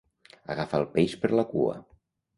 Agafar 0.53 0.79
el 0.83 0.87
peix 0.95 1.13
per 1.25 1.33
la 1.41 1.47
cua. 1.53 1.77